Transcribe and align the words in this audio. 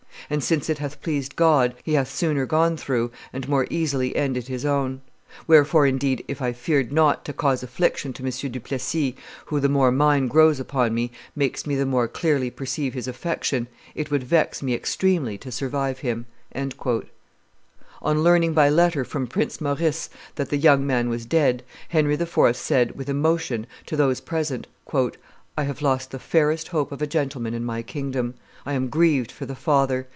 And, 0.29 0.41
since 0.41 0.69
it 0.69 0.77
hath 0.77 1.01
pleased 1.01 1.35
God, 1.35 1.75
he 1.83 1.95
hath 1.95 2.09
sooner 2.09 2.45
gone 2.45 2.77
through, 2.77 3.11
and 3.33 3.49
more 3.49 3.67
easily 3.69 4.15
ended 4.15 4.47
his 4.47 4.63
own. 4.65 5.01
Wherefore, 5.45 5.85
indeed, 5.85 6.23
if 6.29 6.41
I 6.41 6.53
feared 6.53 6.89
not 6.93 7.25
to 7.25 7.33
cause 7.33 7.63
affliction 7.63 8.13
to 8.13 8.23
M. 8.25 8.29
du 8.49 8.59
Plessis, 8.61 9.13
who, 9.47 9.59
the 9.59 9.67
more 9.67 9.91
mine 9.91 10.29
grows 10.29 10.57
upon 10.57 10.93
me, 10.93 11.11
makes 11.35 11.67
me 11.67 11.75
the 11.75 11.85
more 11.85 12.07
clearly 12.07 12.49
perceive 12.49 12.93
his 12.93 13.09
affection, 13.09 13.67
it 13.93 14.09
would 14.09 14.23
vex 14.23 14.61
me 14.63 14.73
extremely 14.73 15.37
to 15.37 15.51
survive 15.51 15.99
him." 15.99 16.27
On 18.01 18.23
learning 18.23 18.53
by 18.53 18.69
letter 18.69 19.03
from 19.03 19.27
Prince 19.27 19.59
Maurice 19.59 20.09
that 20.35 20.47
the 20.49 20.55
young 20.57 20.87
man 20.87 21.09
was 21.09 21.25
dead, 21.25 21.61
Henry 21.89 22.13
IV. 22.13 22.55
said, 22.55 22.95
with 22.95 23.09
emotion, 23.09 23.67
to 23.85 23.97
those 23.97 24.21
present, 24.21 24.65
"I 25.57 25.63
have 25.63 25.81
lost 25.81 26.11
the 26.11 26.19
fairest 26.19 26.69
hope 26.69 26.93
of 26.93 27.01
a 27.01 27.07
gentleman 27.07 27.53
in 27.53 27.65
my 27.65 27.81
kingdom. 27.81 28.35
I 28.65 28.71
am 28.73 28.87
grieved 28.87 29.29
for 29.31 29.45
the 29.45 29.55
father. 29.55 30.07